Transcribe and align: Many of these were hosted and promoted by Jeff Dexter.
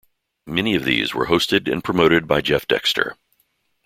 Many 0.47 0.73
of 0.73 0.83
these 0.83 1.13
were 1.13 1.27
hosted 1.27 1.71
and 1.71 1.83
promoted 1.83 2.27
by 2.27 2.41
Jeff 2.41 2.65
Dexter. 2.65 3.17